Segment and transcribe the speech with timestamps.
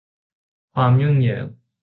[0.73, 1.45] ความยุ่งเหยิง